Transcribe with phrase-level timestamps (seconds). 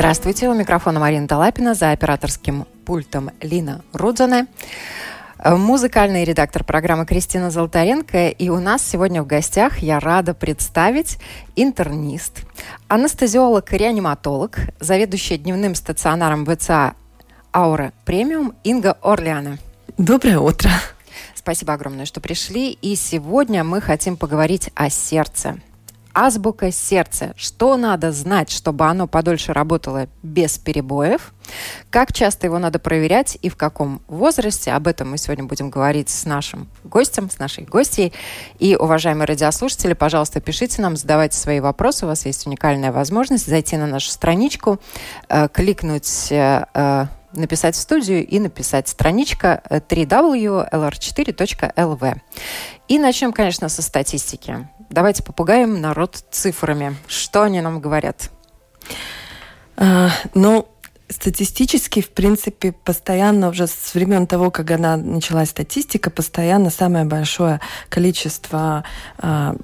[0.00, 4.46] Здравствуйте, у микрофона Марина Талапина, за операторским пультом Лина Рудзане.
[5.38, 8.28] Э, музыкальный редактор программы Кристина Золотаренко.
[8.28, 11.18] И у нас сегодня в гостях я рада представить
[11.54, 12.46] интернист,
[12.88, 16.94] анестезиолог и реаниматолог, заведующая дневным стационаром ВЦА
[17.54, 19.58] «Аура Премиум» Инга Орлиана.
[19.98, 20.70] Доброе утро.
[21.34, 22.70] Спасибо огромное, что пришли.
[22.72, 25.58] И сегодня мы хотим поговорить о сердце–
[26.14, 27.32] азбука сердца.
[27.36, 31.32] Что надо знать, чтобы оно подольше работало без перебоев?
[31.90, 34.72] Как часто его надо проверять и в каком возрасте?
[34.72, 38.12] Об этом мы сегодня будем говорить с нашим гостем, с нашей гостьей.
[38.58, 42.04] И, уважаемые радиослушатели, пожалуйста, пишите нам, задавайте свои вопросы.
[42.04, 44.78] У вас есть уникальная возможность зайти на нашу страничку,
[45.28, 52.16] э, кликнуть э, э, написать в студию и написать страничка www.lr4.lv.
[52.88, 54.66] И начнем, конечно, со статистики.
[54.90, 56.96] Давайте попугаем народ цифрами.
[57.06, 58.30] Что они нам говорят?
[59.76, 60.66] А, ну,
[61.08, 67.60] статистически, в принципе, постоянно уже с времен того, как она началась статистика, постоянно самое большое
[67.88, 68.82] количество
[69.18, 69.54] а,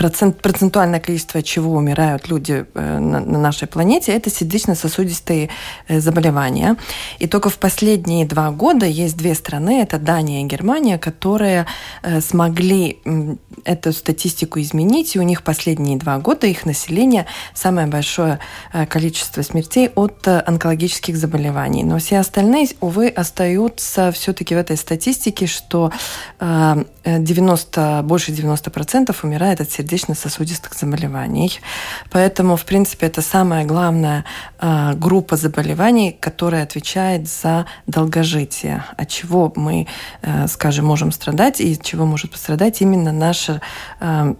[0.00, 5.50] процент, процентуальное количество чего умирают люди э, на, на нашей планете, это сердечно-сосудистые
[5.88, 6.76] э, заболевания.
[7.18, 11.66] И только в последние два года есть две страны, это Дания и Германия, которые
[12.02, 12.98] э, смогли
[13.64, 18.38] эту статистику изменить, и у них последние два года их население самое большое
[18.88, 21.84] количество смертей от онкологических заболеваний.
[21.84, 25.92] Но все остальные, увы, остаются все-таки в этой статистике, что
[26.40, 31.60] 90, больше 90% умирает от сердечно сердечно-сосудистых заболеваний.
[32.10, 34.24] Поэтому, в принципе, это самая главная
[34.60, 39.86] э, группа заболеваний, которая отвечает за долгожитие, от чего мы,
[40.22, 43.60] э, скажем, можем страдать и от чего может пострадать именно наша
[44.00, 44.34] э,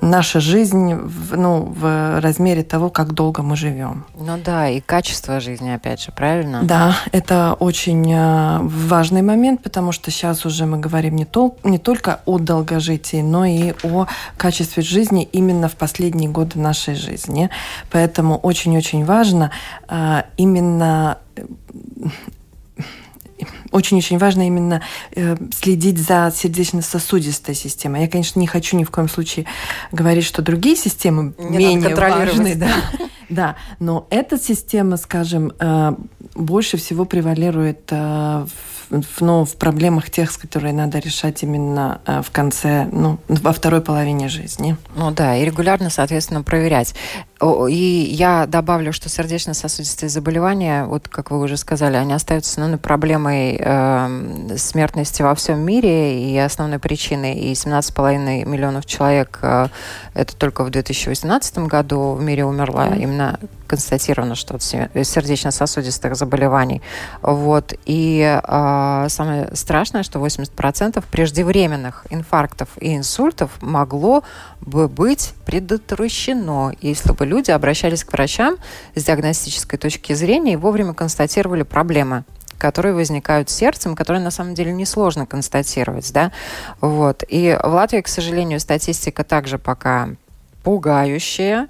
[0.00, 4.04] наша жизнь в, ну, в размере того, как долго мы живем.
[4.18, 6.62] Ну да, и качество жизни, опять же, правильно?
[6.62, 11.78] Да, это очень э, важный момент, потому что сейчас уже мы говорим не, тол не
[11.78, 14.06] только о долгожитии, но и о
[14.36, 17.50] качестве жизни именно в последние годы нашей жизни.
[17.90, 19.50] Поэтому очень-очень важно
[19.88, 21.18] э, именно
[23.70, 24.82] очень-очень важно именно
[25.14, 28.02] э, следить за сердечно-сосудистой системой.
[28.02, 29.46] Я, конечно, не хочу ни в коем случае
[29.92, 32.54] говорить, что другие системы не менее важны.
[32.54, 32.68] Да.
[33.28, 35.94] да, но эта система, скажем, э,
[36.34, 38.46] больше всего превалирует э,
[38.90, 44.28] в, ну, в проблемах тех, которые надо решать именно в конце, ну, во второй половине
[44.28, 44.76] жизни.
[44.96, 46.94] Ну да, и регулярно, соответственно, проверять.
[47.40, 53.56] И я добавлю, что сердечно-сосудистые заболевания, вот как вы уже сказали, они остаются ну, проблемой
[53.60, 59.68] э, смертности во всем мире, и основной причиной, и 17,5 миллионов человек, э,
[60.14, 63.02] это только в 2018 году в мире умерла mm-hmm.
[63.02, 63.38] именно
[63.68, 66.82] констатировано, что от сердечно-сосудистых заболеваний.
[67.22, 67.74] Вот.
[67.84, 74.24] И э, самое страшное, что 80% преждевременных инфарктов и инсультов могло
[74.60, 78.56] бы быть предотвращено, если бы люди обращались к врачам
[78.96, 82.24] с диагностической точки зрения и вовремя констатировали проблемы
[82.58, 86.32] которые возникают сердцем, которые на самом деле несложно констатировать, да,
[86.80, 87.22] вот.
[87.28, 90.08] И в Латвии, к сожалению, статистика также пока
[90.64, 91.68] пугающая.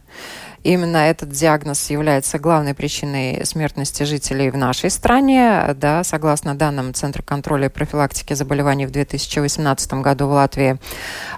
[0.68, 5.74] Именно этот диагноз является главной причиной смертности жителей в нашей стране.
[5.74, 10.78] Да, согласно данным Центра контроля и профилактики заболеваний в 2018 году в Латвии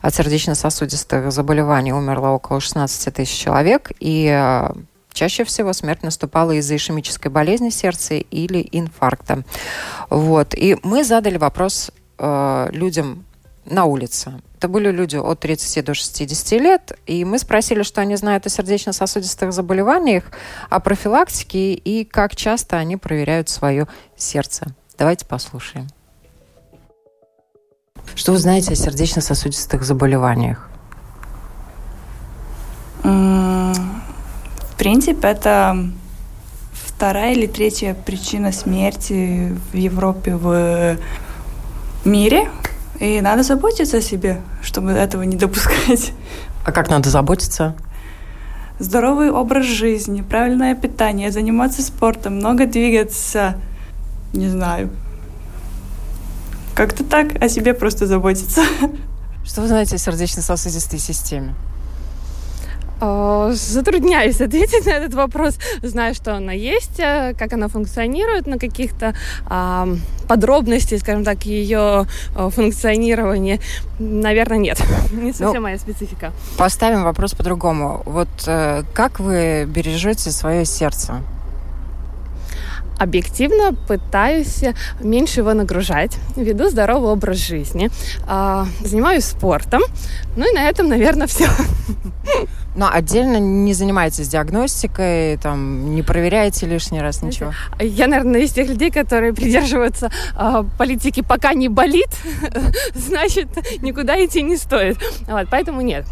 [0.03, 3.93] от сердечно-сосудистых заболеваний умерло около 16 тысяч человек.
[4.01, 4.69] И э,
[5.13, 9.45] Чаще всего смерть наступала из-за ишемической болезни сердца или инфаркта.
[10.09, 10.55] Вот.
[10.57, 13.25] И мы задали вопрос э, людям
[13.65, 14.41] на улице.
[14.60, 18.50] Это были люди от 30 до 60 лет, и мы спросили, что они знают о
[18.50, 20.25] сердечно-сосудистых заболеваниях,
[20.69, 23.88] о профилактике и как часто они проверяют свое
[24.19, 24.66] сердце.
[24.99, 25.88] Давайте послушаем.
[28.15, 30.69] Что вы знаете о сердечно-сосудистых заболеваниях?
[33.02, 33.73] В
[34.76, 35.88] принципе, это
[36.75, 40.99] вторая или третья причина смерти в Европе, в
[42.05, 42.50] мире.
[43.00, 46.12] И надо заботиться о себе, чтобы этого не допускать.
[46.64, 47.75] А как надо заботиться?
[48.79, 53.56] Здоровый образ жизни, правильное питание, заниматься спортом, много двигаться.
[54.35, 54.91] Не знаю.
[56.75, 58.62] Как-то так о себе просто заботиться.
[59.44, 61.55] Что вы знаете о сердечно-сосудистой системе?
[63.00, 65.58] Затрудняюсь ответить на этот вопрос.
[65.82, 69.14] Знаю, что она есть, э, как она функционирует на каких-то
[70.29, 73.58] подробностей, скажем так, ее функционирования,
[73.99, 74.81] наверное, нет.
[75.12, 76.32] Не совсем ну, моя специфика.
[76.56, 78.02] Поставим вопрос по-другому.
[78.05, 78.29] Вот
[78.94, 81.20] как вы бережете свое сердце?
[83.00, 84.62] объективно пытаюсь
[85.00, 87.91] меньше его нагружать, веду здоровый образ жизни,
[88.29, 89.81] э, занимаюсь спортом,
[90.37, 91.47] ну и на этом, наверное, все.
[92.76, 97.52] Но отдельно не занимаетесь диагностикой, там, не проверяете лишний раз ничего?
[97.81, 102.11] Я, наверное, из тех людей, которые придерживаются э, политики «пока не болит»,
[102.94, 103.49] значит,
[103.82, 104.99] никуда идти не стоит.
[105.26, 106.06] Вот, поэтому нет.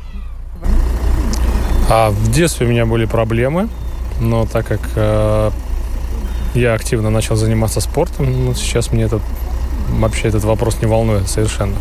[1.88, 3.68] А в детстве у меня были проблемы,
[4.20, 5.50] но так как э,
[6.54, 9.22] я активно начал заниматься спортом, но сейчас мне этот,
[9.90, 11.76] вообще этот вопрос не волнует совершенно.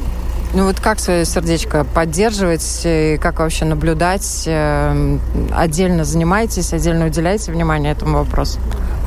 [0.54, 4.44] Ну вот как свое сердечко поддерживать, и как вообще наблюдать?
[4.48, 5.18] Э,
[5.54, 8.60] отдельно занимаетесь, отдельно уделяете внимание этому вопросу?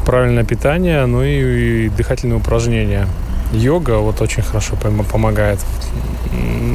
[0.04, 3.06] Правильное питание, ну и, и дыхательные упражнения.
[3.52, 5.58] Йога вот очень хорошо помогает.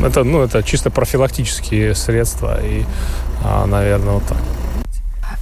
[0.04, 2.84] Это, ну, это чисто профилактические средства, и,
[3.44, 4.38] а, наверное, вот так.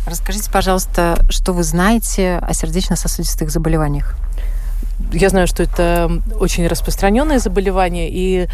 [0.05, 4.15] Расскажите, пожалуйста, что вы знаете о сердечно-сосудистых заболеваниях?
[5.11, 6.09] Я знаю, что это
[6.39, 8.47] очень распространенное заболевание, и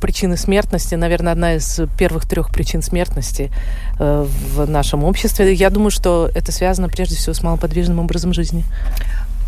[0.00, 3.50] причины смертности, наверное, одна из первых трех причин смертности
[3.98, 5.52] э, в нашем обществе.
[5.52, 8.64] Я думаю, что это связано прежде всего с малоподвижным образом жизни.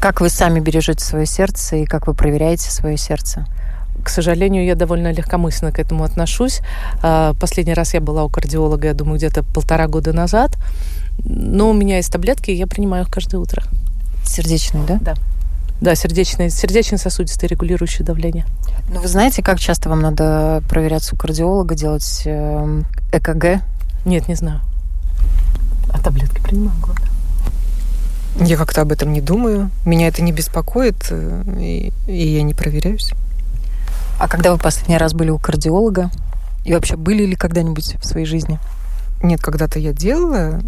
[0.00, 3.46] Как вы сами бережете свое сердце и как вы проверяете свое сердце?
[4.02, 6.60] К сожалению, я довольно легкомысленно к этому отношусь.
[7.02, 10.56] А, последний раз я была у кардиолога, я думаю, где-то полтора года назад.
[11.24, 13.62] Но у меня есть таблетки, и я принимаю их каждое утро.
[14.24, 14.98] Сердечные, да?
[15.00, 15.14] Да.
[15.82, 18.46] Да, сердечные, сердечно-сосудистые, регулирующие давление.
[18.88, 22.82] Ну, вы знаете, как часто вам надо проверяться у кардиолога, делать э,
[23.12, 23.60] ЭКГ?
[24.04, 24.60] Нет, не знаю.
[25.92, 27.08] А таблетки принимаю, главное.
[28.36, 29.70] Я как-то об этом не думаю.
[29.84, 33.10] Меня это не беспокоит, э, и, и я не проверяюсь.
[34.20, 36.12] А когда вы последний раз были у кардиолога?
[36.64, 38.60] И вообще были ли когда-нибудь в своей жизни?
[39.22, 40.60] Нет, когда-то я делала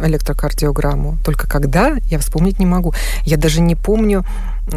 [0.00, 2.92] электрокардиограмму, только когда, я вспомнить не могу.
[3.24, 4.24] Я даже не помню,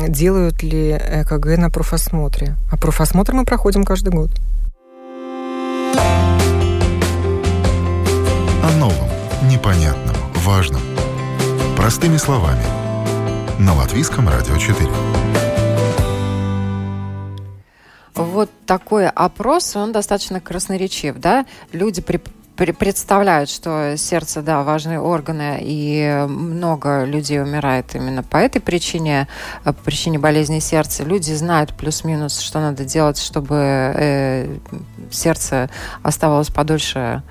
[0.08, 2.56] делают ли ЭКГ на профосмотре.
[2.72, 4.32] А профосмотр мы проходим каждый год.
[8.64, 9.10] О новом,
[9.50, 10.82] непонятном, важном.
[11.76, 12.64] Простыми словами.
[13.60, 14.90] На Латвийском радио 4.
[18.16, 21.46] Вот такой опрос, он достаточно красноречив, да?
[21.74, 22.22] Люди при
[22.56, 29.28] представляют, что сердце, да, важные органы, и много людей умирает именно по этой причине,
[29.64, 31.04] э, по причине болезни сердца.
[31.04, 34.58] Люди знают плюс-минус, что надо делать, чтобы э,
[35.12, 35.70] сердце
[36.04, 37.24] оставалось подольше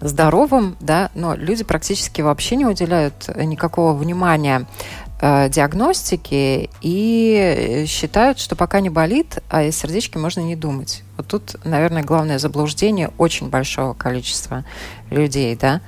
[0.00, 4.66] здоровым, да, но люди практически вообще не уделяют никакого внимания
[5.22, 11.04] диагностики и считают, что пока не болит, а о сердечке можно не думать.
[11.16, 14.64] Вот тут, наверное, главное заблуждение очень большого количества
[15.10, 15.80] людей, да?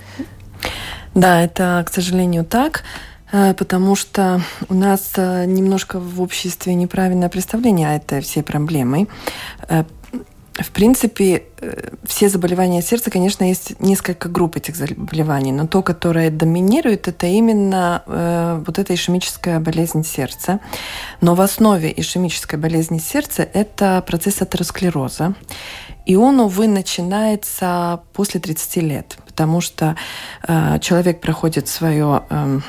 [1.14, 2.84] Да, это, к сожалению, так
[3.32, 9.08] э, потому что у нас э, немножко в обществе неправильное представление о этой всей проблемой.
[10.56, 16.30] В принципе, э, все заболевания сердца, конечно, есть несколько групп этих заболеваний, но то, которое
[16.30, 20.60] доминирует, это именно э, вот эта ишемическая болезнь сердца.
[21.20, 25.34] Но в основе ишемической болезни сердца это процесс атеросклероза.
[26.06, 29.96] И он, увы, начинается после 30 лет, потому что
[30.46, 32.60] э, человек проходит свое э,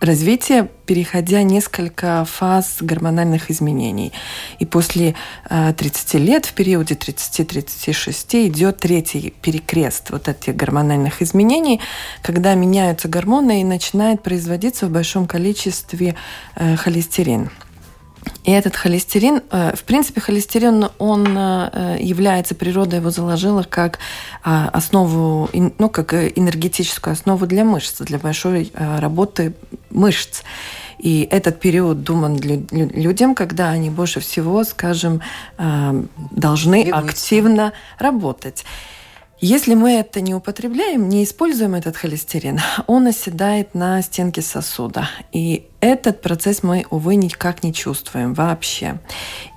[0.00, 4.12] развитие, переходя несколько фаз гормональных изменений.
[4.58, 5.14] И после
[5.48, 11.80] 30 э, лет, в периоде 30-36, идет третий перекрест вот этих гормональных изменений,
[12.22, 16.14] когда меняются гормоны и начинает производиться в большом количестве
[16.54, 17.50] э, холестерин.
[18.44, 23.98] И этот холестерин, э, в принципе, холестерин, он э, является, природа его заложила как
[24.42, 29.54] а, основу, ну, как энергетическую основу для мышц, для большой э, работы
[29.90, 30.42] мышц.
[30.98, 35.20] И этот период думан людям, когда они больше всего, скажем,
[36.32, 38.64] должны активно работать.
[39.40, 45.08] Если мы это не употребляем, не используем этот холестерин, он оседает на стенке сосуда.
[45.32, 48.98] И этот процесс мы, увы, никак не чувствуем вообще.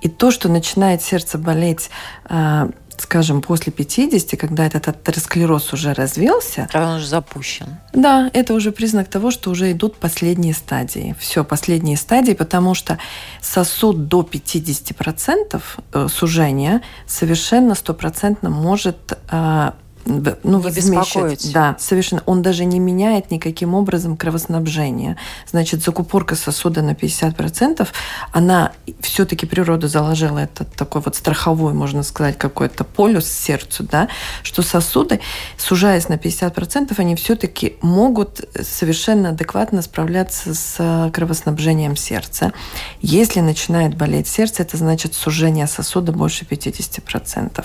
[0.00, 1.90] И то, что начинает сердце болеть
[2.24, 2.70] а,
[3.02, 6.68] скажем, после 50, когда этот атеросклероз уже развился...
[6.72, 7.66] А он уже запущен.
[7.92, 11.14] Да, это уже признак того, что уже идут последние стадии.
[11.18, 12.98] Все, последние стадии, потому что
[13.40, 19.72] сосуд до 50% э, сужения совершенно стопроцентно может э,
[20.04, 21.52] ну, не беспокоить.
[21.52, 22.22] Да, совершенно.
[22.26, 25.16] Он даже не меняет никаким образом кровоснабжение.
[25.50, 27.86] Значит, закупорка сосуда на 50%,
[28.32, 34.08] она все-таки природа заложила этот такой вот страховой, можно сказать, какой-то полюс сердцу, да,
[34.42, 35.20] что сосуды,
[35.56, 42.52] сужаясь на 50%, они все-таки могут совершенно адекватно справляться с кровоснабжением сердца.
[43.00, 47.64] Если начинает болеть сердце, это значит сужение сосуда больше 50%.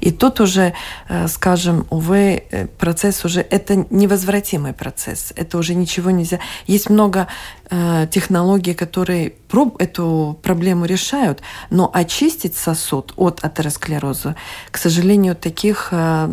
[0.00, 0.74] И тут уже,
[1.08, 1.28] э,
[1.76, 6.38] скажем, увы, э, процесс уже, это невозвратимый процесс, это уже ничего нельзя.
[6.66, 7.26] Есть много
[7.70, 9.32] э, технологий, которые
[9.78, 14.36] эту проблему решают, но очистить сосуд от атеросклероза,
[14.70, 16.28] к сожалению, таких э,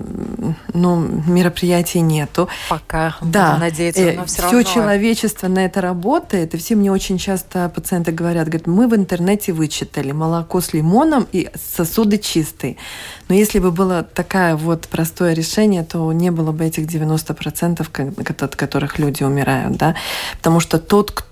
[0.74, 2.50] ну, мероприятий нету.
[2.70, 4.64] Пока, да, надеяться, э, но все, все равно...
[4.64, 9.54] человечество на это работает, и все мне очень часто пациенты говорят, говорят, мы в интернете
[9.54, 12.78] вычитали молоко с лимоном и сосуды чистые.
[13.30, 18.56] Но если бы было такое вот простое решение, то не было бы этих 90%, от
[18.56, 19.78] которых люди умирают.
[19.78, 19.96] Да?
[20.38, 21.23] Потому что тот, кто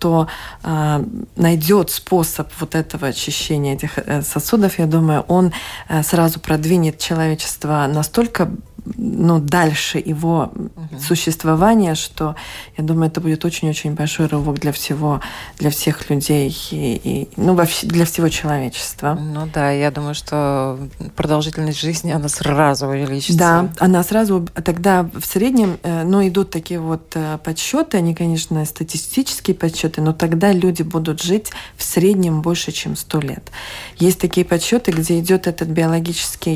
[0.63, 1.03] э,
[1.35, 5.51] найдет способ вот этого очищения этих э, сосудов, я думаю, он
[5.89, 8.51] э, сразу продвинет человечество настолько
[8.97, 10.99] ну, дальше его угу.
[10.99, 12.35] существования, что
[12.77, 15.21] я думаю, это будет очень-очень большой рывок для всего,
[15.57, 19.17] для всех людей и, и ну, для всего человечества.
[19.19, 20.79] Ну да, я думаю, что
[21.15, 23.37] продолжительность жизни она сразу увеличится.
[23.37, 28.63] Да, она сразу тогда в среднем, э, ну, идут такие вот э, подсчеты, они, конечно,
[28.65, 33.51] статистические подсчеты, но тогда люди будут жить в среднем больше, чем 100 лет.
[33.97, 36.53] Есть такие подсчеты, где идет этот биологический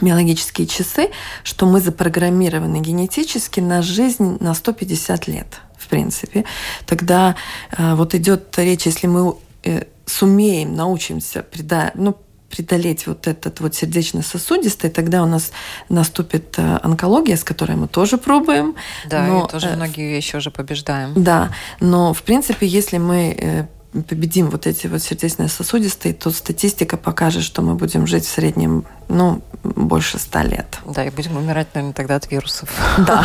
[0.00, 1.10] биологические часы,
[1.42, 6.44] что мы запрограммированы генетически на жизнь на 150 лет, в принципе.
[6.86, 7.36] Тогда
[7.76, 12.16] э, вот идет речь, если мы э, сумеем, научимся преда, ну,
[12.50, 15.52] преодолеть вот этот вот сердечно-сосудистый, тогда у нас
[15.88, 18.74] наступит э, онкология, с которой мы тоже пробуем.
[19.08, 21.12] Да, но, и тоже многие вещи уже побеждаем.
[21.14, 27.62] Да, но в принципе, если мы победим вот эти вот сердечно-сосудистые, то статистика покажет, что
[27.62, 30.78] мы будем жить в среднем, ну, больше ста лет.
[30.86, 32.70] Да, и будем умирать, наверное, тогда от вирусов.
[32.98, 33.24] Да.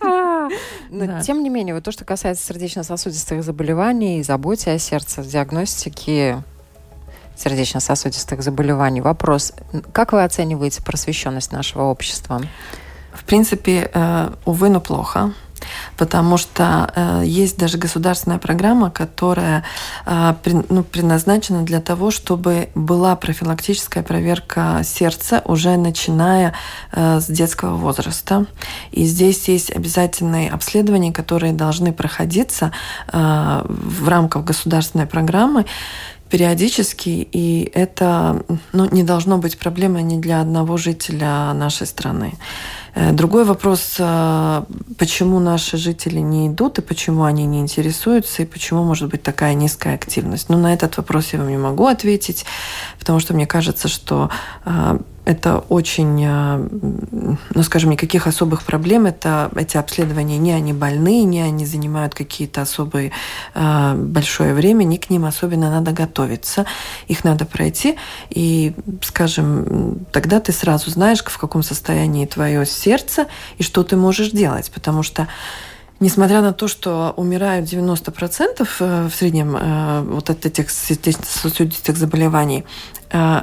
[0.90, 1.20] Но, да.
[1.22, 6.42] тем не менее, вот то, что касается сердечно-сосудистых заболеваний, заботе о сердце, диагностики
[7.34, 9.54] сердечно-сосудистых заболеваний, вопрос,
[9.92, 12.42] как вы оцениваете просвещенность нашего общества?
[13.14, 15.32] В принципе, э, увы, но плохо
[15.96, 19.64] потому что э, есть даже государственная программа, которая
[20.06, 26.54] э, при, ну, предназначена для того, чтобы была профилактическая проверка сердца уже начиная
[26.92, 28.46] э, с детского возраста.
[28.90, 32.72] И здесь есть обязательные обследования, которые должны проходиться
[33.12, 35.66] э, в рамках государственной программы
[36.32, 42.32] периодически, и это ну, не должно быть проблемой ни для одного жителя нашей страны.
[42.94, 44.64] Э, другой вопрос, э,
[44.96, 49.52] почему наши жители не идут, и почему они не интересуются, и почему может быть такая
[49.54, 50.48] низкая активность.
[50.48, 52.46] Ну, на этот вопрос я вам не могу ответить,
[52.98, 54.30] потому что мне кажется, что
[54.64, 59.06] э, это очень, ну, скажем, никаких особых проблем.
[59.06, 63.12] Это, эти обследования не они больные, не они занимают какие-то особые
[63.54, 66.66] большое время, не к ним особенно надо готовиться.
[67.06, 67.96] Их надо пройти,
[68.30, 73.26] и, скажем, тогда ты сразу знаешь, в каком состоянии твое сердца
[73.58, 74.70] и что ты можешь делать.
[74.72, 75.28] Потому что
[76.02, 82.64] Несмотря на то, что умирают 90% э, в среднем э, вот от этих сосудистых заболеваний,
[83.12, 83.42] э,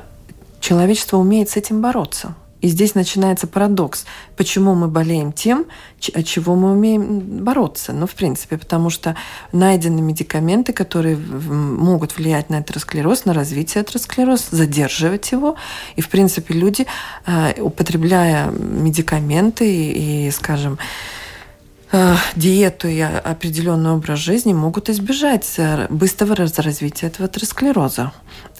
[0.59, 2.35] человечество умеет с этим бороться.
[2.61, 4.05] И здесь начинается парадокс.
[4.35, 5.65] Почему мы болеем тем,
[6.13, 7.93] от чего мы умеем бороться?
[7.93, 9.15] Ну, в принципе, потому что
[9.53, 15.55] найдены медикаменты, которые могут влиять на атеросклероз, на развитие атеросклероза, задерживать его.
[15.95, 16.85] И, в принципе, люди,
[17.25, 20.79] э, употребляя медикаменты и, скажем,
[22.35, 28.11] диету и определенный образ жизни могут избежать э, быстрого развития этого атеросклероза.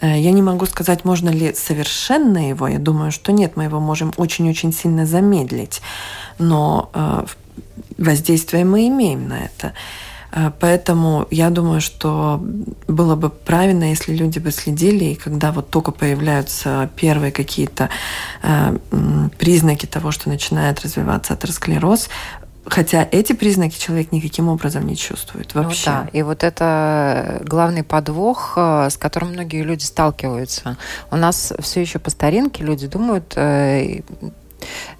[0.02, 2.68] Э, я не могу сказать, можно ли совершенно его.
[2.68, 5.82] Я думаю, что нет, мы его можем очень-очень сильно замедлить.
[6.40, 6.90] Но
[7.98, 9.74] воздействие мы имеем на это.
[10.60, 12.40] Поэтому я думаю, что
[12.88, 17.90] было бы правильно, если люди бы следили, и когда вот только появляются первые какие-то
[19.40, 22.10] признаки того, что начинает развиваться атеросклероз,
[22.70, 25.90] Хотя эти признаки человек никаким образом не чувствует ну вообще.
[25.90, 30.78] Ну, да, и вот это главный подвох, э, с которым многие люди сталкиваются.
[31.10, 34.02] У нас все еще по старинке люди думают, э,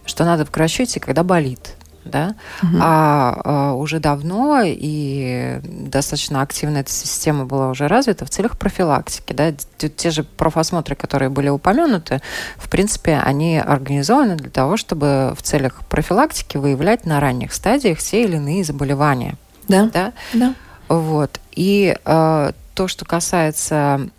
[0.06, 1.76] что надо к врачу идти, когда болит.
[2.10, 2.78] Да, угу.
[2.82, 9.34] а, а уже давно и достаточно активно эта система была уже развита в целях профилактики,
[9.34, 12.22] да, те же профосмотры, которые были упомянуты,
[12.58, 18.24] в принципе, они организованы для того, чтобы в целях профилактики выявлять на ранних стадиях все
[18.24, 19.36] или иные заболевания.
[19.68, 19.90] Да.
[19.94, 20.14] Да.
[20.34, 20.54] да.
[20.88, 21.40] Вот.
[21.56, 24.10] И э, то, что касается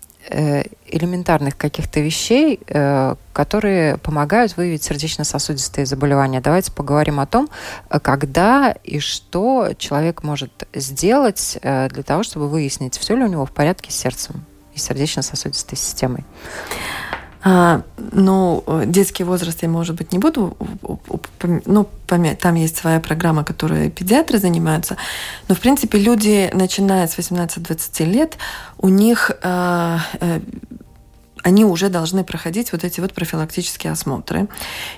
[0.86, 6.40] элементарных каких-то вещей, э, которые помогают выявить сердечно-сосудистые заболевания.
[6.40, 7.48] Давайте поговорим о том,
[8.02, 13.46] когда и что человек может сделать э, для того, чтобы выяснить, все ли у него
[13.46, 14.44] в порядке с сердцем
[14.74, 16.24] и сердечно-сосудистой системой.
[17.42, 17.82] А,
[18.12, 20.56] ну, детский возраст я, может быть, не буду,
[21.64, 24.96] ну, там есть своя программа, которой педиатры занимаются,
[25.48, 28.36] но, в принципе, люди, начиная с 18-20 лет,
[28.78, 30.40] у них э, э,
[31.42, 34.48] они уже должны проходить вот эти вот профилактические осмотры.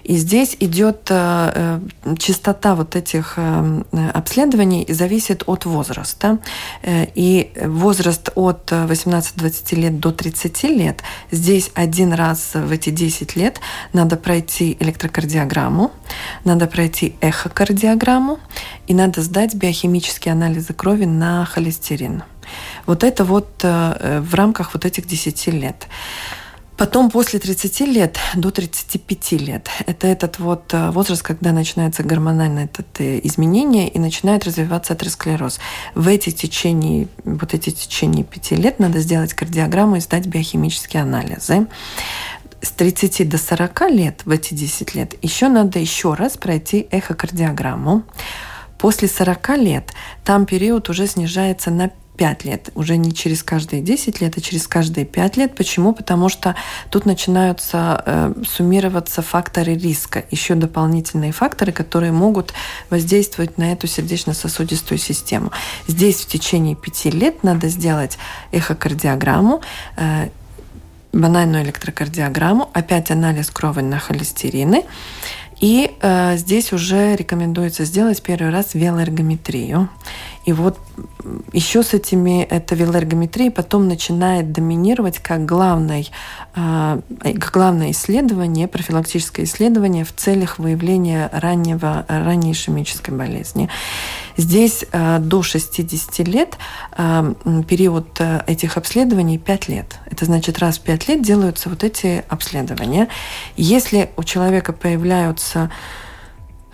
[0.02, 3.82] И здесь идет э, э, частота вот этих э,
[4.12, 6.38] обследований зависит от возраста.
[6.84, 13.60] И возраст от 18-20 лет до 30 лет, здесь один раз в эти 10 лет
[13.92, 15.92] надо пройти электрокардиограмму,
[16.44, 18.38] надо пройти эхокардиограмму
[18.86, 22.22] и надо сдать биохимические анализы крови на холестерин.
[22.86, 25.88] Вот это вот э, в рамках вот этих 10 лет.
[26.82, 32.64] Потом после 30 лет до 35 лет это этот вот э, возраст, когда начинается гормональное
[32.64, 35.60] это э, изменение и начинает развиваться атеросклероз.
[35.94, 41.68] В эти течение, вот эти течение 5 лет надо сделать кардиограмму и сдать биохимические анализы.
[42.62, 48.02] С 30 до 40 лет, в эти 10 лет, еще надо еще раз пройти эхокардиограмму.
[48.78, 49.92] После 40 лет
[50.24, 52.70] там период уже снижается на 5 лет.
[52.74, 55.54] Уже не через каждые 10 лет, а через каждые 5 лет.
[55.54, 55.92] Почему?
[55.92, 56.54] Потому что
[56.90, 62.52] тут начинаются э, суммироваться факторы риска, еще дополнительные факторы, которые могут
[62.90, 65.52] воздействовать на эту сердечно-сосудистую систему.
[65.86, 68.18] Здесь в течение 5 лет надо сделать
[68.52, 69.62] эхокардиограмму,
[69.96, 70.28] э,
[71.12, 74.84] банальную электрокардиограмму, опять анализ крови на холестерины.
[75.62, 79.88] И э, здесь уже рекомендуется сделать первый раз велоэргометрию.
[80.44, 80.78] И вот
[81.52, 86.04] еще с этими, эта велоэргометрия потом начинает доминировать как, главное,
[86.54, 93.68] а, как главное исследование, профилактическое исследование в целях выявления раннего, ранней ишемической болезни.
[94.36, 96.58] Здесь а, до 60 лет
[96.92, 97.34] а,
[97.68, 99.98] период этих обследований 5 лет.
[100.10, 103.08] Это значит, раз в 5 лет делаются вот эти обследования.
[103.56, 105.70] Если у человека появляются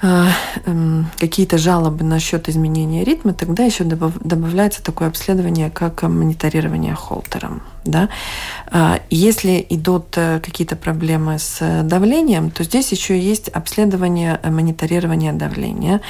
[0.00, 7.62] какие-то жалобы насчет изменения ритма, тогда еще добавляется такое обследование, как мониторирование холтером.
[7.84, 8.08] Да?
[8.70, 15.32] А, если идут э, какие-то проблемы с давлением, то здесь еще есть обследование э, мониторирования
[15.32, 16.00] давления.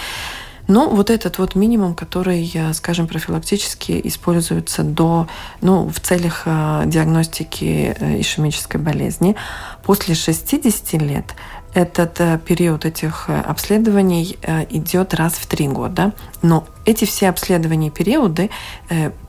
[0.66, 5.26] Ну, вот этот вот минимум, который, скажем, профилактически используется до,
[5.62, 9.34] ну, в целях э, диагностики ишемической болезни.
[9.82, 11.34] После 60 лет
[11.74, 16.12] этот э, период этих э, обследований э, идет раз в три года.
[16.42, 18.50] Но эти все обследования периоды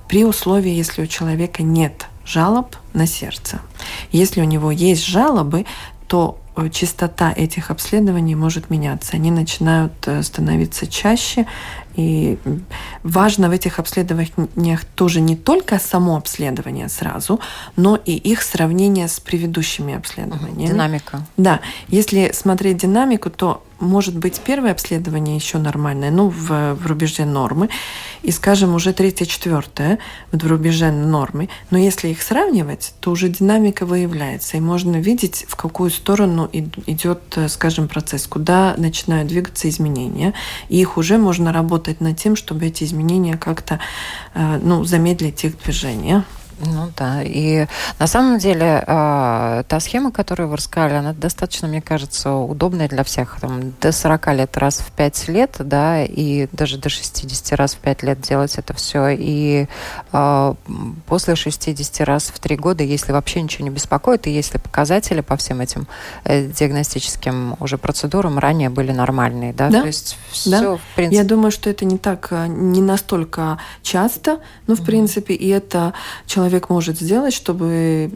[0.08, 3.60] при условии, если у человека нет жалоб на сердце.
[4.12, 5.66] Если у него есть жалобы,
[6.08, 6.40] то
[6.72, 9.16] частота этих обследований может меняться.
[9.16, 11.46] Они начинают становиться чаще,
[12.00, 12.38] и
[13.04, 17.40] важно в этих обследованиях тоже не только само обследование сразу,
[17.76, 20.68] но и их сравнение с предыдущими обследованиями.
[20.68, 21.26] Динамика.
[21.36, 21.60] Да.
[21.90, 27.70] Если смотреть динамику, то может быть первое обследование еще нормальное, ну, в, в рубеже нормы,
[28.22, 30.00] и, скажем, уже третье, четвертое
[30.32, 31.50] в рубеже нормы.
[31.72, 37.38] Но если их сравнивать, то уже динамика выявляется, и можно видеть, в какую сторону идет,
[37.48, 40.34] скажем, процесс, куда начинают двигаться изменения,
[40.70, 43.80] и их уже можно работать работать над тем, чтобы эти изменения как-то
[44.34, 46.24] э, ну, замедлить их движение.
[46.62, 47.68] Ну да, и
[48.00, 53.04] на самом деле э, та схема, которую вы рассказали, она достаточно, мне кажется, удобная для
[53.04, 53.38] всех.
[53.40, 57.78] Там, до 40 лет раз в 5 лет, да, и даже до 60 раз в
[57.78, 59.08] 5 лет делать это все.
[59.10, 59.68] И
[60.12, 60.54] э,
[61.06, 65.38] после 60 раз в 3 года, если вообще ничего не беспокоит, и если показатели по
[65.38, 65.88] всем этим
[66.26, 69.82] э, диагностическим уже процедурам ранее были нормальные, да, да?
[69.82, 70.76] то есть все, да.
[70.76, 71.18] в принципе.
[71.18, 74.86] Я думаю, что это не так, не настолько часто, но в mm-hmm.
[74.86, 75.94] принципе, и это
[76.26, 78.10] человек человек может сделать, чтобы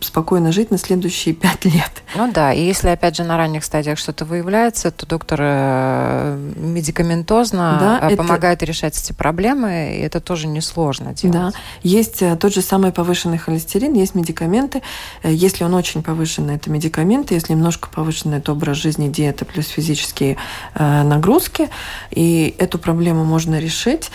[0.00, 2.02] спокойно жить на следующие пять лет.
[2.16, 7.98] Ну да, и если, опять же, на ранних стадиях что-то выявляется, то доктор э, медикаментозно
[8.00, 8.66] да, э, помогает это...
[8.66, 11.36] решать эти проблемы, и это тоже несложно делать.
[11.36, 14.82] Да, есть э, тот же самый повышенный холестерин, есть медикаменты.
[15.22, 20.36] Если он очень повышенный, это медикаменты, если немножко повышенный, это образ жизни, диета плюс физические
[20.74, 21.68] нагрузки,
[22.10, 24.10] и эту проблему можно решить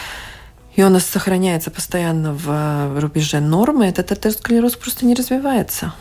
[0.75, 5.93] и у нас сохраняется постоянно в рубеже нормы, этот атеросклероз просто не развивается.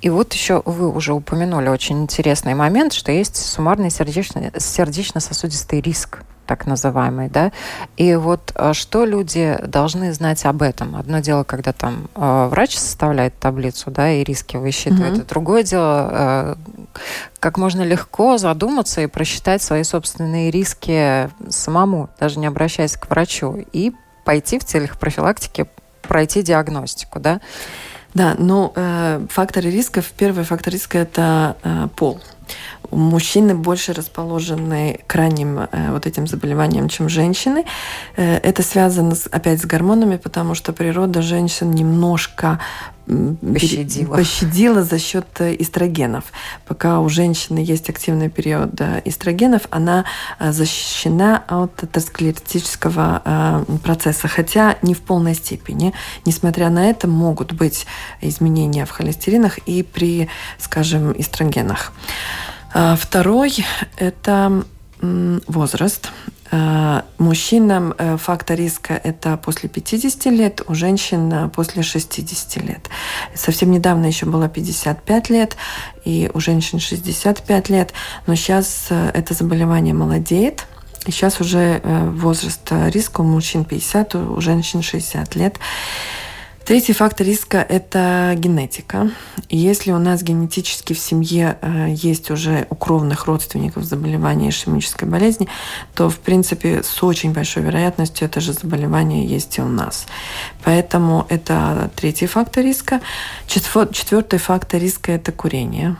[0.00, 6.66] И вот еще вы уже упомянули очень интересный момент, что есть суммарный сердечно-сосудистый риск так
[6.66, 7.52] называемый, да.
[7.96, 10.96] И вот э, что люди должны знать об этом?
[10.96, 15.14] Одно дело, когда там э, врач составляет таблицу, да, и риски высчитывает.
[15.14, 15.28] Mm-hmm.
[15.28, 16.54] другое дело, э,
[17.40, 23.64] как можно легко задуматься и просчитать свои собственные риски самому, даже не обращаясь к врачу,
[23.72, 23.92] и
[24.26, 25.66] пойти в целях профилактики,
[26.02, 27.40] пройти диагностику, да?
[28.12, 32.20] Да, ну, э, факторы рисков, первый фактор риска– это э, пол.
[32.90, 37.64] Мужчины больше расположены к ранним э, вот этим заболеваниям, чем женщины.
[38.16, 42.58] Э, это связано с, опять с гормонами, потому что природа женщин немножко
[43.06, 44.16] пощадила.
[44.16, 46.24] пощадила за счет э, эстрогенов.
[46.66, 50.04] Пока у женщины есть активный период э, эстрогенов, она
[50.38, 55.92] э, защищена от атеросклеротического процесса, хотя не в полной степени.
[56.24, 57.86] Несмотря на это, могут быть
[58.20, 61.92] изменения в холестеринах и при, скажем, эстрогенах.
[62.74, 63.64] А второй–
[63.96, 64.64] это
[65.00, 66.10] возраст.
[66.50, 72.88] Э, мужчинам э, фактор риска– это после 50 лет, у женщин э, после 60 лет.
[73.34, 75.56] Совсем недавно еще было 55 лет,
[76.04, 77.92] и у женщин 65 лет,
[78.26, 80.66] но сейчас это заболевание молодеет,
[81.06, 85.58] и сейчас уже возраст риска у мужчин 50, у женщин 60 лет.
[86.66, 89.08] Третий фактор риска– это генетика.
[89.48, 95.46] Если у нас генетически в семье э, есть уже у кровных родственников заболевания ишемической болезни,
[95.94, 100.06] то, в принципе, с очень большой вероятностью это же заболевание есть и у нас.
[100.64, 103.00] Поэтому это третий фактор риска.
[103.46, 105.96] Четвертый фактор риска– это курение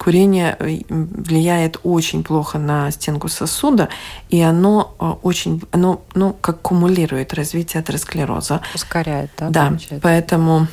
[0.00, 3.90] курение э, влияет очень плохо на стенку сосуда,
[4.30, 8.62] и оно э, очень, оно, ну, как кумулирует развитие атеросклероза.
[8.74, 9.50] Ускоряет, да?
[9.50, 10.68] Да, поэтому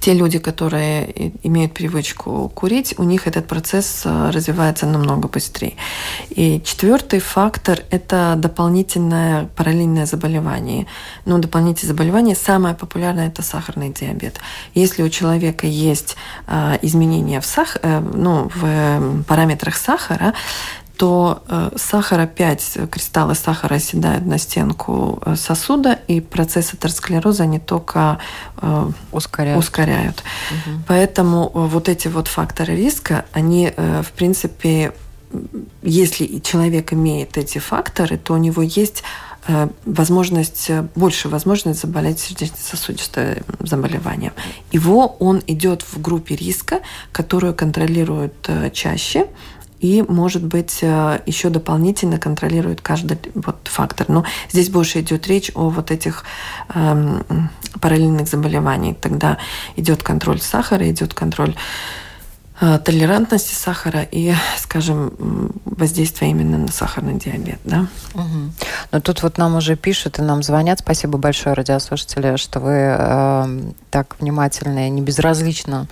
[0.00, 5.74] те люди, которые имеют привычку курить, у них этот процесс э, развивается намного быстрее.
[6.30, 10.86] И четвертый фактор– это дополнительное параллельное заболевание.
[11.24, 14.40] Ну, дополнительное заболевание самое популярное– это сахарный диабет.
[14.74, 17.76] Если у человека есть э, изменения в, сах...
[17.82, 20.34] Э, ну, в параметрах сахара,
[20.96, 27.58] то э, сахар опять, кристаллы сахара оседают на стенку э, сосуда, и процесс атеросклероза не
[27.58, 28.18] только
[28.60, 29.58] э, ускоряют.
[29.58, 30.22] ускоряют.
[30.50, 30.76] Угу.
[30.88, 34.92] Поэтому вот эти вот факторы риска, они, в принципе,
[35.82, 39.02] если человек имеет эти факторы, то у него есть
[39.84, 44.32] возможность, больше возможность заболеть сердечно-сосудистым заболеванием.
[44.72, 46.80] Его он идет в группе риска,
[47.12, 49.28] которую контролируют чаще,
[49.80, 54.08] и, может быть, э, еще дополнительно контролирует каждый вот фактор.
[54.08, 56.24] Но здесь больше идет речь о вот этих
[56.74, 57.24] эм,
[57.80, 58.96] параллельных заболеваниях.
[59.00, 59.38] Тогда
[59.76, 61.54] идет контроль сахара, идет контроль
[62.58, 67.58] толерантности сахара и, скажем, воздействие именно на сахарный диабет.
[67.64, 67.86] Да?
[68.14, 68.52] Угу.
[68.92, 70.78] Ну тут вот нам уже пишут и нам звонят.
[70.80, 75.86] Спасибо большое, радиослушатели, что вы э, так внимательно и не безразлично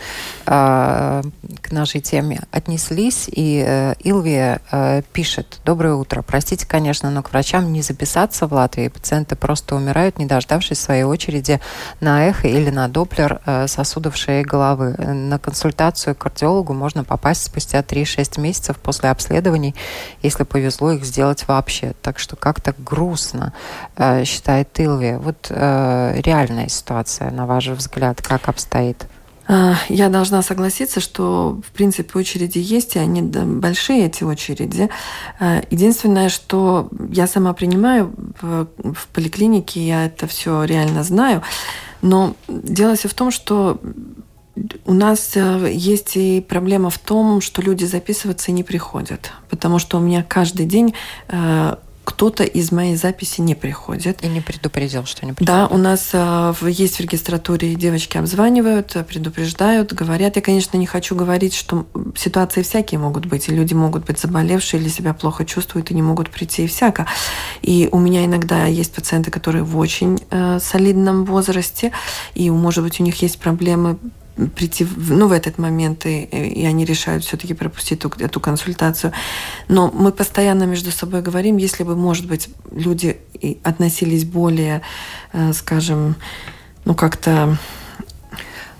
[0.47, 1.23] э,
[1.61, 3.29] к нашей теме отнеслись.
[3.31, 5.61] И э, Илвия э, пишет.
[5.67, 6.23] Доброе утро.
[6.23, 8.89] Простите, конечно, но к врачам не записаться в Латвии.
[8.89, 11.61] Пациенты просто умирают, не дождавшись своей очереди
[12.01, 14.95] на эхо или на доплер э, сосудов шеи головы.
[14.97, 19.75] На консультацию кардиолога кардиологу можно попасть спустя 3-6 месяцев после обследований,
[20.23, 21.95] если повезло их сделать вообще.
[22.03, 23.53] Так что как-то грустно,
[23.97, 25.17] э, считает Илви.
[25.17, 29.07] Вот э, реальная ситуация, на ваш взгляд, как обстоит?
[29.47, 34.89] А, я должна согласиться, что, в принципе, очереди есть, и они большие, эти очереди.
[35.41, 41.43] А, единственное, что я сама принимаю в поликлинике, я это все реально знаю,
[42.03, 43.79] но дело все в том, что
[44.85, 49.99] у нас э, есть и проблема в том, что люди записываться не приходят, потому что
[49.99, 50.95] у меня каждый день
[51.29, 54.23] э, кто-то из моей записи не приходит.
[54.23, 55.47] И не предупредил, что не приходит.
[55.47, 60.37] Да, у нас э, есть в регистратуре девочки обзванивают, предупреждают, говорят.
[60.37, 64.81] Я, конечно, не хочу говорить, что ситуации всякие могут быть, и люди могут быть заболевшие
[64.81, 67.07] или себя плохо чувствуют и не могут прийти и всяко.
[67.63, 71.91] И у меня иногда есть пациенты, которые в очень э, солидном возрасте,
[72.35, 73.99] и, может быть, у них есть проблемы
[74.57, 79.13] прийти в, ну, в этот момент, и, и они решают все-таки пропустить эту, эту консультацию.
[79.69, 83.19] Но мы постоянно между собой говорим, если бы, может быть, люди
[83.63, 84.83] относились более,
[85.33, 86.17] э, скажем,
[86.85, 87.59] ну, как-то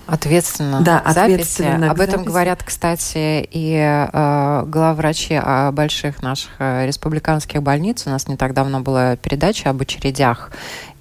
[0.07, 5.41] Ответственно да, ответственно Об этом говорят, кстати, и э, главврачи
[5.71, 8.03] больших наших э, республиканских больниц.
[8.05, 10.51] У нас не так давно была передача об очередях.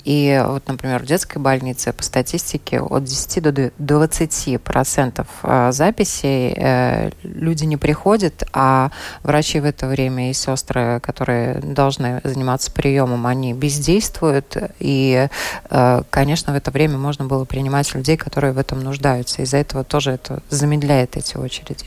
[0.05, 6.55] И вот, например, в детской больнице по статистике от 10 до 20 процентов э, записей
[6.57, 8.91] э, люди не приходят, а
[9.23, 14.57] врачи в это время и сестры, которые должны заниматься приемом, они бездействуют.
[14.79, 15.29] И,
[15.71, 19.41] э, конечно, в это время можно было принимать людей, которые в этом нуждаются.
[19.43, 21.87] Из-за этого тоже это замедляет эти очереди.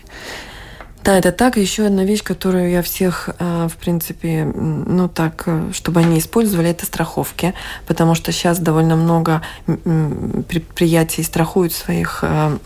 [1.08, 1.56] Да, это так.
[1.56, 6.70] Еще одна вещь, которую я всех, э, в принципе, ну так, э, чтобы они использовали,
[6.70, 7.54] это страховки.
[7.86, 12.58] Потому что сейчас довольно много предприятий страхуют своих э,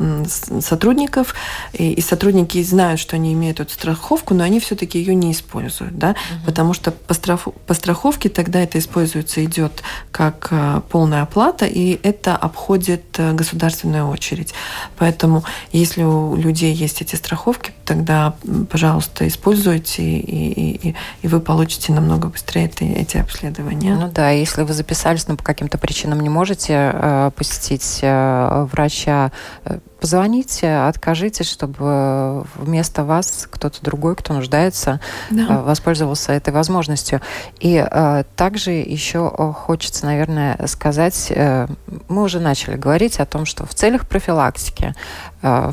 [0.60, 1.36] сотрудников,
[1.74, 6.10] и сотрудники знают, что они имеют эту страховку, но они все-таки ее не используют, да,
[6.10, 6.46] угу.
[6.48, 10.52] потому что по, страху, по страховке тогда это используется, идет как
[10.90, 14.56] полная оплата, и это обходит государственную очередь.
[14.98, 18.31] Поэтому, если у людей есть эти страховки, тогда
[18.70, 23.96] пожалуйста, используйте, и, и, и вы получите намного быстрее эти, эти обследования.
[23.96, 29.32] Ну да, если вы записались, но по каким-то причинам не можете э, посетить э, врача,
[29.66, 35.48] э, позвоните, откажитесь, чтобы вместо вас кто-то другой, кто нуждается, да.
[35.50, 37.22] Э, воспользовался этой возможностью.
[37.60, 41.68] И э, также еще хочется, наверное, сказать, э,
[42.10, 44.96] мы уже начали говорить о том, что в целях профилактики
[45.42, 45.72] э,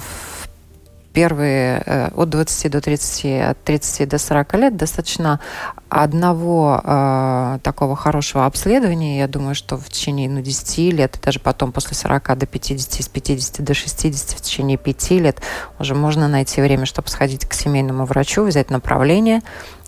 [1.19, 5.41] первые э, от 20 до 30, от 30 до 40 лет достаточно
[5.89, 9.19] одного э, такого хорошего обследования.
[9.19, 13.03] Я думаю, что в течение ну, 10 лет, и даже потом после 40 до 50,
[13.03, 15.43] с 50 до 60, в течение 5 лет
[15.81, 19.41] уже можно найти время, чтобы сходить к семейному врачу, взять направление,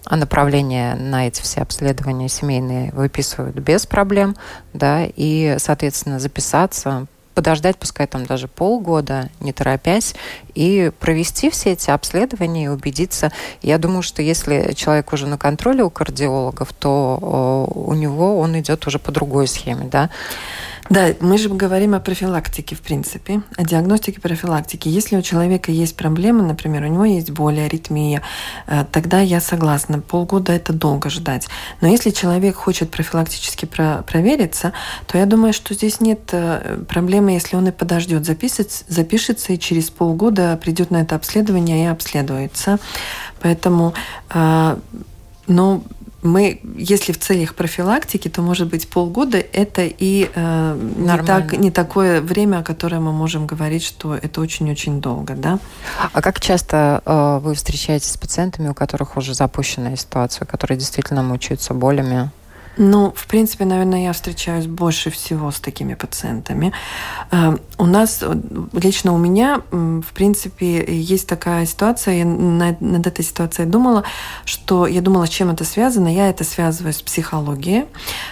[0.06, 4.34] а направление на эти все обследования семейные выписывают без проблем,
[4.72, 10.14] да, и, соответственно, записаться, подождать, пускай там даже полгода, не торопясь,
[10.54, 13.32] и провести все эти обследования и убедиться.
[13.62, 18.86] Я думаю, что если человек уже на контроле у кардиологов, то у него он идет
[18.86, 20.10] уже по другой схеме, да.
[20.90, 24.88] Да, мы же говорим о профилактике, в принципе, о диагностике профилактики.
[24.88, 28.22] Если у человека есть проблемы, например, у него есть боль, аритмия,
[28.66, 31.46] э, тогда я согласна, полгода это долго ждать.
[31.80, 34.72] Но если человек хочет профилактически про провериться,
[35.06, 39.60] то я думаю, что здесь нет э, проблемы, если он и подождет, запишется, запишется и
[39.60, 42.80] через полгода придет на это обследование и обследуется.
[43.40, 43.94] Поэтому,
[45.46, 45.84] ну,
[46.22, 51.70] мы, если в целях профилактики, то, может быть, полгода это и э, не, так, не
[51.70, 55.58] такое время, о котором мы можем говорить, что это очень-очень долго, да.
[56.12, 61.22] А как часто э, вы встречаетесь с пациентами, у которых уже запущенная ситуация, которые действительно
[61.22, 62.30] мучаются болями?
[62.76, 66.72] Ну, в принципе, наверное, я встречаюсь больше всего с такими пациентами.
[67.30, 68.24] Э, у нас,
[68.72, 74.04] лично у меня, в принципе, есть такая ситуация, я над этой ситуацией думала,
[74.44, 76.08] что я думала, с чем это связано.
[76.08, 77.86] Я это связываю с психологией,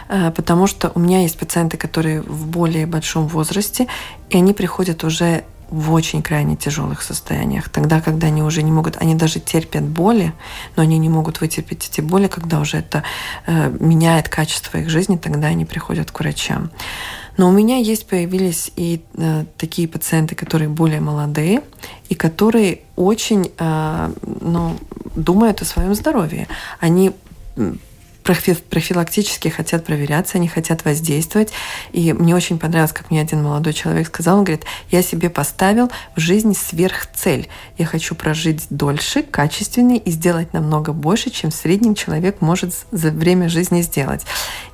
[0.08, 3.88] э, потому что у меня есть пациенты, которые в более большом возрасте,
[4.30, 7.68] и они приходят уже в очень крайне тяжелых состояниях.
[7.68, 10.32] Тогда, когда они уже не могут, они даже терпят боли,
[10.76, 13.02] но они не могут вытерпеть эти боли, когда уже это
[13.46, 16.70] э, меняет качество их жизни, тогда они приходят к врачам.
[17.36, 21.62] Но у меня есть появились и э, такие пациенты, которые более молодые
[22.08, 24.76] и которые очень э, ну,
[25.14, 26.48] думают о своем здоровье.
[26.80, 27.12] Они
[28.34, 31.52] профилактически хотят проверяться, они хотят воздействовать.
[31.92, 35.90] И мне очень понравилось, как мне один молодой человек сказал, он говорит, я себе поставил
[36.16, 37.48] в жизни сверхцель.
[37.76, 43.10] Я хочу прожить дольше, качественнее и сделать намного больше, чем в среднем человек может за
[43.10, 44.22] время жизни сделать.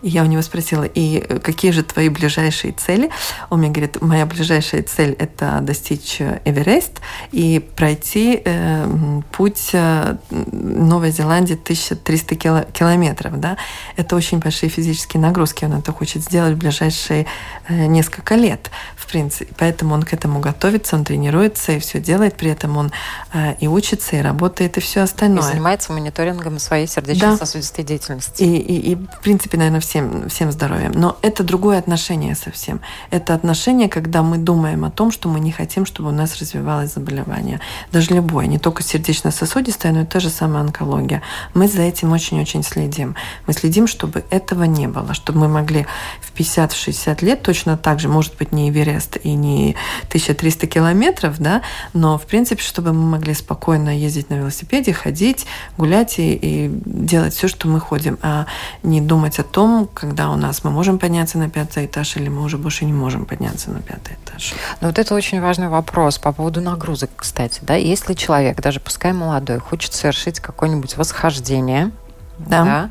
[0.03, 3.11] И я у него спросила, и какие же твои ближайшие цели?
[3.51, 7.01] Он мне говорит, моя ближайшая цель– это достичь Эверест
[7.33, 13.39] и пройти э, путь э, Новой Зеландии 1300 кило, километров.
[13.45, 13.59] Да?
[13.97, 15.67] Это очень большие физические нагрузки.
[15.67, 17.27] Он это хочет сделать в ближайшие
[17.69, 19.53] э, несколько лет, в принципе.
[19.59, 22.37] Поэтому он к этому готовится, он тренируется и все делает.
[22.37, 22.91] При этом он
[23.35, 25.43] э, и учится, и работает, и все остальное.
[25.43, 27.89] И занимается мониторингом своей сердечно-сосудистой да.
[27.89, 28.43] деятельности.
[28.43, 30.93] И, и, и, в принципе, наверное, всем, всем здоровьем.
[30.95, 32.81] Но это другое отношение совсем.
[33.11, 36.95] Это отношение, когда мы думаем о том, что мы не хотим, чтобы у нас развивалось
[36.95, 37.61] заболевание.
[37.93, 41.21] Даже любое, не только сердечно-сосудистое, но и та же самая онкология.
[41.53, 43.17] Мы за этим очень-очень следим.
[43.47, 45.87] Мы следим, чтобы этого не было, чтобы мы могли
[46.21, 49.77] в 50-60 лет точно так же, может быть, не Эверест и не
[50.09, 56.19] 1300 километров, да, но, в принципе, чтобы мы могли спокойно ездить на велосипеде, ходить, гулять
[56.19, 58.47] и, и делать все, что мы ходим, а
[58.83, 62.43] не думать о том, когда у нас мы можем подняться на пятый этаж или мы
[62.43, 64.55] уже больше не можем подняться на пятый этаж.
[64.81, 67.61] Ну вот это очень важный вопрос по поводу нагрузок, кстати.
[67.63, 67.75] Да?
[67.75, 71.91] Если человек, даже пускай молодой, хочет совершить какое-нибудь восхождение,
[72.39, 72.65] да.
[72.65, 72.91] да,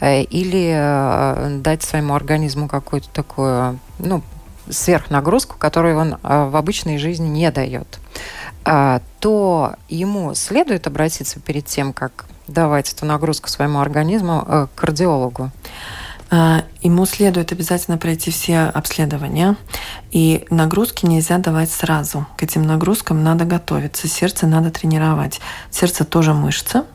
[0.00, 4.22] э, или э, дать своему организму какую-то такую, ну,
[4.68, 7.98] сверхнагрузку, которую он э, в обычной жизни не дает,
[9.20, 15.50] то ему следует обратиться перед тем, как давать эту нагрузку своему организму, к кардиологу.
[16.30, 19.56] Ему следует обязательно пройти все обследования,
[20.12, 22.26] и нагрузки нельзя давать сразу.
[22.38, 25.42] К этим нагрузкам надо готовиться, сердце надо тренировать.
[25.70, 26.86] Сердце тоже мышца,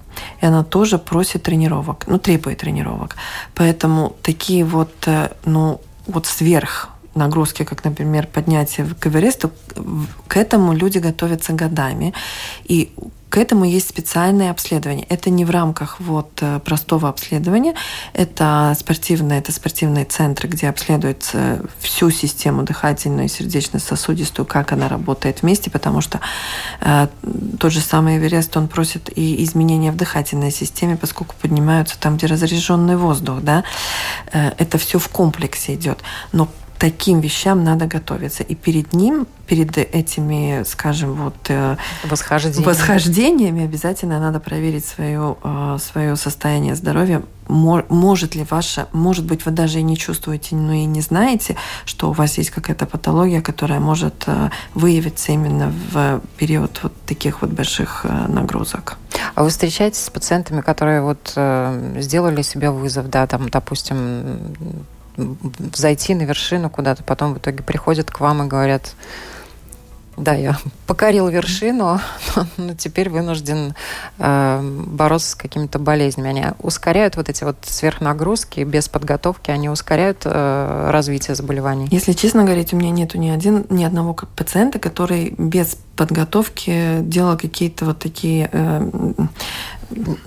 [0.42, 3.16] и она тоже просит тренировок, ну, требует тренировок.
[3.56, 9.52] Поэтому такие вот, э, ну, вот сверх нагрузки, как, например, поднятие к Эвересту,
[10.28, 12.14] к этому люди готовятся годами.
[12.64, 12.92] И
[13.30, 15.06] к этому есть специальное обследование.
[15.08, 17.76] Это не в рамках вот э, простого обследования.
[18.14, 25.44] Это спортивные, это спортивные центры, где обследуется всю систему дыхательную и сердечно-сосудистую, как она работает
[25.44, 26.20] вместе, потому что
[26.82, 27.08] э,
[27.60, 32.26] тот же самый Эверест, он просит и изменения в дыхательной системе, поскольку поднимаются там, где
[32.26, 33.42] разряженный воздух.
[33.42, 33.64] Да?
[34.32, 36.00] Э, это все в комплексе идет.
[36.32, 36.48] Но
[36.80, 38.42] таким вещам надо готовиться.
[38.42, 41.76] И перед ним, перед этими, скажем, вот э,
[42.10, 42.66] Восхождение.
[42.66, 47.22] восхождениями обязательно надо проверить свое, э, свое состояние здоровья.
[47.50, 52.10] Может ли ваше, может быть, вы даже и не чувствуете, но и не знаете, что
[52.12, 57.52] у вас есть какая-то патология, которая может э, выявиться именно в период вот таких вот
[57.52, 58.98] больших нагрузок.
[59.36, 61.34] А вы встречаетесь с пациентами, которые вот
[62.02, 64.40] сделали себе вызов, да, там, допустим,
[65.74, 68.96] зайти на вершину куда-то, потом в итоге приходят к вам и говорят,
[70.20, 72.00] да, я покорил вершину,
[72.58, 73.74] но теперь вынужден
[74.18, 76.30] э, бороться с какими-то болезнями.
[76.30, 81.88] Они ускоряют вот эти вот сверхнагрузки без подготовки, они ускоряют э, развитие заболеваний.
[81.90, 87.38] Если честно говорить, у меня нету ни, один, ни одного пациента, который без подготовки делал
[87.38, 88.90] какие-то вот такие э,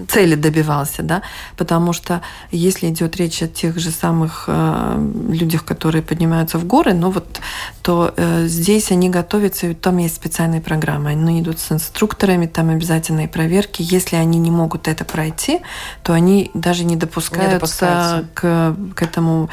[0.08, 1.22] цели добивался, да,
[1.56, 6.94] потому что если идет речь о тех же самых э, людях, которые поднимаются в горы,
[6.94, 7.40] ну вот,
[7.82, 12.70] то э, здесь они готовятся, и там есть специальные программы, они идут с инструкторами, там
[12.70, 15.60] обязательные проверки, если они не могут это пройти,
[16.02, 19.48] то они даже не допускаются, не к, к этому.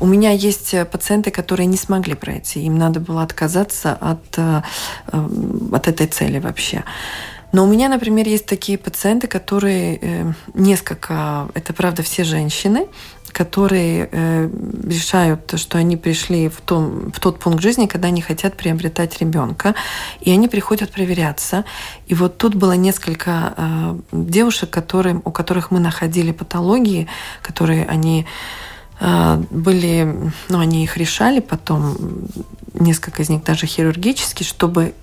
[0.00, 4.62] У меня есть пациенты, которые не смогли пройти, им надо было отказаться от, э,
[5.12, 5.28] э
[5.72, 6.84] от этой цели вообще.
[7.52, 12.86] Но у меня, например, есть такие пациенты, которые э, несколько, это правда все женщины,
[13.32, 14.50] которые э,
[14.84, 19.74] решают, что они пришли в, том, в тот пункт жизни, когда они хотят приобретать ребенка,
[20.20, 21.64] и они приходят проверяться.
[22.06, 27.08] И вот тут было несколько э, девушек, которые, у которых мы находили патологии,
[27.42, 28.26] которые они
[29.00, 31.96] э, были, ну, они их решали потом,
[32.74, 34.94] несколько из них даже хирургически, чтобы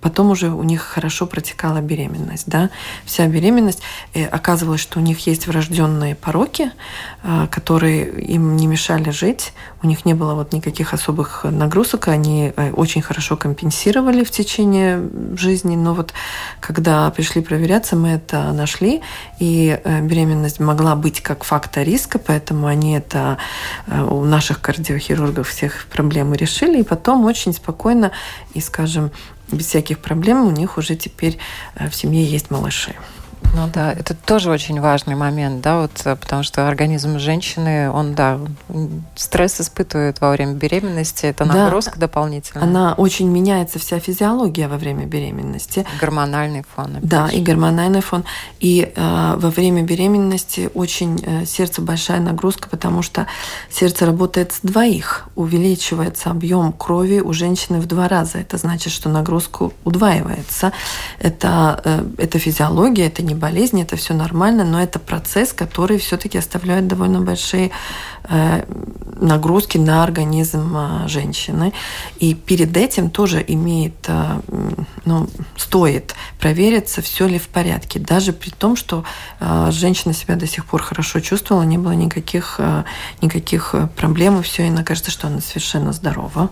[0.00, 2.70] потом уже у них хорошо протекала беременность, да,
[3.04, 3.82] вся беременность.
[4.14, 6.70] И оказывалось, что у них есть врожденные пороки,
[7.22, 12.52] а, которые им не мешали жить, у них не было вот никаких особых нагрузок, они
[12.56, 16.12] э, очень хорошо компенсировали в течение жизни, но вот
[16.60, 19.02] когда пришли проверяться, мы это нашли,
[19.38, 23.38] и э, беременность могла быть как фактор риска, поэтому они это
[23.86, 28.10] э, у наших кардиохирургов всех проблемы решили, и потом очень спокойно
[28.54, 29.12] и, скажем,
[29.52, 31.38] без всяких проблем у них уже теперь
[31.74, 32.94] в семье есть малыши.
[33.54, 38.14] Ну да, это тоже очень важный момент, да, вот, э, потому что организм женщины, он,
[38.14, 38.38] да,
[39.16, 42.64] стресс испытывает во время беременности, это нагрузка да, дополнительная.
[42.64, 45.86] Она очень меняется, вся физиология во время беременности.
[46.00, 46.96] Гормональный фон.
[46.96, 47.08] Опять.
[47.08, 48.24] Да, и гормональный фон.
[48.60, 53.26] И э, во время беременности очень э, сердце большая нагрузка, потому что
[53.70, 58.38] сердце работает с двоих, увеличивается объем крови у женщины в два раза.
[58.38, 60.72] Это значит, что нагрузка удваивается.
[61.18, 66.38] Это, э, это физиология, это не болезни, это все нормально, но это процесс, который все-таки
[66.38, 67.70] оставляет довольно большие
[69.20, 71.72] нагрузки на организм э, женщины.
[72.18, 74.40] И перед этим тоже имеет, э,
[75.04, 77.98] ну, стоит провериться, все ли в порядке.
[77.98, 79.04] Даже при том, что
[79.70, 82.60] женщина себя до сих пор хорошо чувствовала, не было никаких,
[83.20, 86.50] никаких проблем, и все, и она кажется, что она совершенно здорова.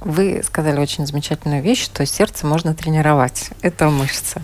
[0.00, 3.50] Вы сказали очень замечательную вещь, что сердце можно тренировать.
[3.60, 4.42] Это мышца.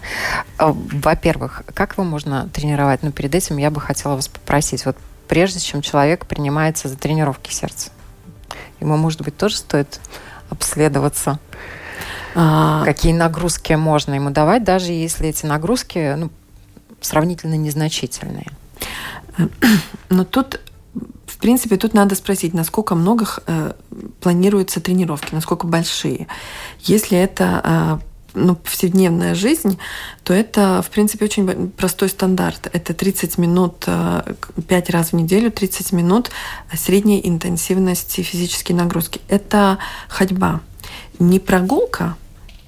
[0.58, 3.02] Во-первых, как его можно тренировать?
[3.02, 4.96] Но ну, перед этим я бы хотела вас попросить, вот
[5.28, 7.90] прежде чем человек принимается за тренировки сердца,
[8.80, 10.00] ему, может быть, тоже стоит
[10.50, 11.38] обследоваться?
[12.34, 12.84] А...
[12.84, 16.30] Какие нагрузки можно ему давать, даже если эти нагрузки ну,
[17.00, 18.46] сравнительно незначительные?
[20.08, 20.60] Но тут
[21.38, 23.72] в принципе, тут надо спросить, насколько много э,
[24.20, 26.26] планируются тренировки, насколько большие.
[26.80, 28.07] Если это э,
[28.46, 29.78] ну, повседневная жизнь,
[30.22, 32.68] то это, в принципе, очень простой стандарт.
[32.72, 34.24] Это 30 минут, 5
[34.68, 36.30] э, раз в неделю, 30 минут
[36.74, 39.20] средней интенсивности физической нагрузки.
[39.28, 39.78] Это
[40.08, 40.60] ходьба.
[41.18, 42.16] Не прогулка,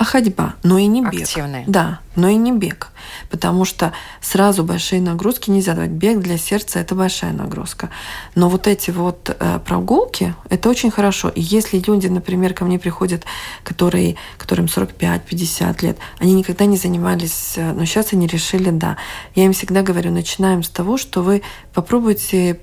[0.00, 1.24] а ходьба, но и не бег.
[1.24, 1.62] Активная.
[1.66, 2.88] Да, но и не бег.
[3.28, 3.92] Потому что
[4.22, 5.90] сразу большие нагрузки нельзя давать.
[5.90, 7.90] Бег для сердца– это большая нагрузка.
[8.34, 11.28] Но вот эти вот э, прогулки– это очень хорошо.
[11.28, 13.26] И если люди, например, ко мне приходят,
[13.62, 18.96] которые, которым 45-50 лет, они никогда не занимались, э, но сейчас они решили, да.
[19.34, 21.42] Я им всегда говорю, начинаем с того, что вы
[21.74, 22.58] попробуйте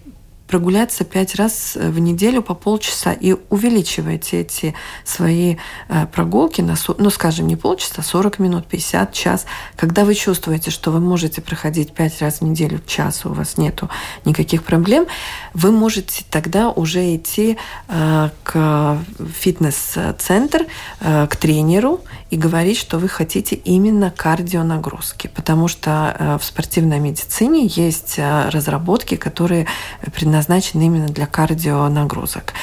[0.48, 4.74] прогуляться пять раз э, в неделю по полчаса и увеличивайте эти
[5.04, 5.58] свои
[5.90, 9.46] э, прогулки на, ну, скажем, не полчаса, 40 минут, 50, час.
[9.76, 13.90] Когда вы чувствуете, что вы можете проходить пять раз в неделю, час, у вас нету
[14.26, 15.06] никаких проблем,
[15.54, 17.58] вы можете тогда уже идти
[17.90, 19.00] э, к
[19.40, 20.66] фитнес-центр,
[21.00, 28.18] к тренеру и говорить, что вы хотите именно кардионагрузки, потому что в спортивной медицине есть
[28.18, 29.68] разработки, которые
[30.14, 32.54] предназначены предназначены именно для кардионагрузок.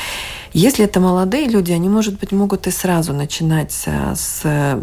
[0.52, 4.78] Если это молодые люди, они, может быть, могут и сразу начинать э, с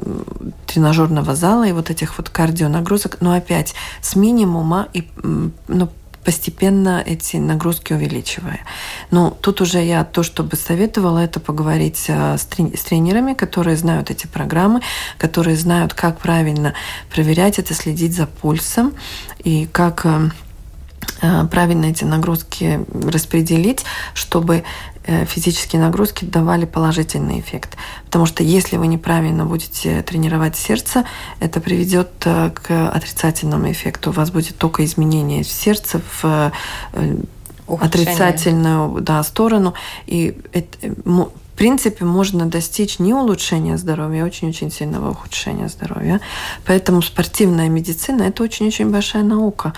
[0.67, 5.87] тренажерного зала и вот этих вот кардионагрузок, но опять с минимума и ну,
[6.23, 8.61] постепенно эти нагрузки увеличивая.
[9.09, 14.11] Но тут уже я то, что бы советовала, это поговорить э, с, тренерами, которые знают
[14.11, 14.81] эти программы,
[15.17, 16.73] которые знают, как правильно
[17.13, 18.93] проверять это, следить за пульсом
[19.43, 20.29] и как э,
[21.21, 24.63] Э, правильно эти нагрузки распределить, чтобы
[25.05, 27.77] физические нагрузки давали положительный эффект.
[28.05, 31.05] Потому что если вы неправильно будете тренировать сердце,
[31.39, 34.11] это приведет э, к отрицательному эффекту.
[34.11, 36.51] У вас будет только изменение сердца в
[37.67, 39.73] отрицательную да, сторону.
[40.05, 40.93] И это,
[41.61, 46.19] принципе, можно достичь не улучшения здоровья, а очень-очень сильного ухудшения здоровья.
[46.65, 49.73] Поэтому спортивная медицина– это очень-очень большая наука.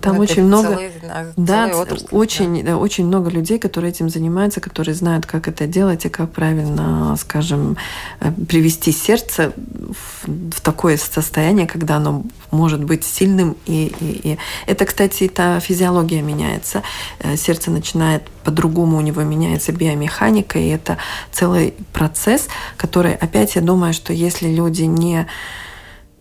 [0.00, 0.90] Там это очень много, целый,
[1.36, 2.78] да, отрасль, очень, да.
[2.78, 7.76] очень много людей, которые этим занимаются, которые знают, как это делать и как правильно, скажем,
[8.20, 9.52] э, привести сердце
[9.90, 13.56] в, в такое состояние, когда оно может быть сильным.
[13.66, 14.38] И, и, и.
[14.66, 16.82] Это, кстати, та физиология меняется.
[17.18, 20.98] Э, сердце начинает по-другому, у него меняется биомеханика, и это
[21.30, 25.26] целый процесс, который, опять, я думаю, что если люди не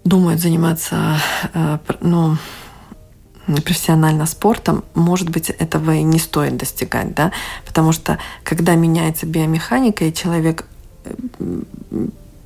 [0.03, 1.17] думают заниматься,
[1.53, 2.37] э, ну,
[3.65, 7.31] профессионально спортом, может быть, этого и не стоит достигать, да,
[7.65, 10.65] потому что когда меняется биомеханика, и человек
[11.05, 11.13] э,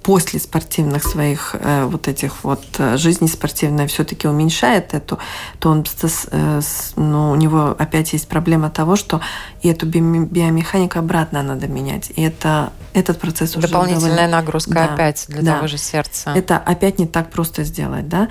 [0.05, 5.17] после спортивных своих э, вот этих вот э, жизни спортивной все-таки уменьшает эту,
[5.57, 5.83] то он,
[6.31, 6.61] э,
[6.95, 9.19] ну, у него опять есть проблема того, что
[9.63, 12.11] и эту биомеханику обратно надо менять.
[12.15, 14.37] И это, этот процесс уже Дополнительная довольно...
[14.37, 15.55] нагрузка да, опять для да.
[15.55, 16.33] того же сердца.
[16.35, 18.07] Это опять не так просто сделать.
[18.07, 18.27] Да?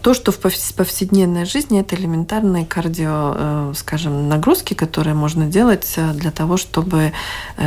[0.00, 6.56] То, что в повседневной жизни, это элементарные кардио, скажем, нагрузки, которые можно делать для того,
[6.56, 7.12] чтобы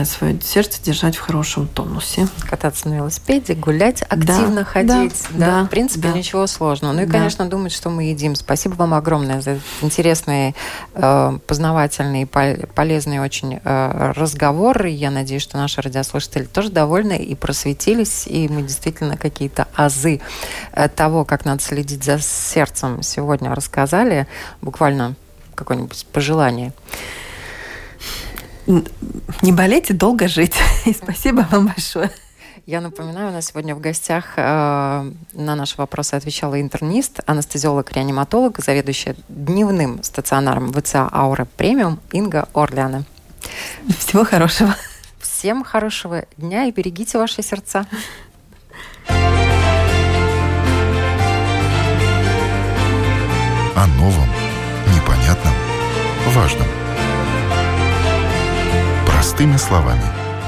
[0.03, 2.27] свое сердце держать в хорошем тонусе.
[2.49, 5.23] Кататься на велосипеде велосипеде, гулять, активно Да, ходить.
[5.31, 6.13] да, да, в принципе, да.
[6.17, 6.93] ничего сложного.
[6.93, 7.13] Ну и, Да.
[7.13, 8.35] конечно, думать, что мы едим.
[8.35, 10.55] Спасибо вам огромное за этот интересный,
[10.93, 14.85] э, познавательный, полезный очень э, разговор.
[14.85, 20.21] Я надеюсь, что наши радиослушатели тоже довольны и просветились, и мы действительно какие-то азы
[20.73, 24.27] э, того, как надо следить за сердцем, сегодня рассказали.
[24.61, 25.15] Буквально
[25.55, 26.73] какое-нибудь пожелание.
[29.41, 30.55] Не болеть и долго жить.
[30.85, 32.09] И спасибо вам большое.
[32.65, 39.15] Я напоминаю, у нас сегодня в гостях э, на наши вопросы отвечала интернист, анестезиолог-реаниматолог, заведующая
[39.29, 43.03] дневным стационаром ВЦА «Аура Премиум» Инга Орляна.
[43.99, 44.75] Всего хорошего.
[45.19, 47.85] Всем хорошего дня и берегите ваши сердца.
[53.75, 54.29] О новом,
[54.87, 55.53] непонятном,
[56.33, 56.67] важном.
[59.05, 60.24] Простыми словами.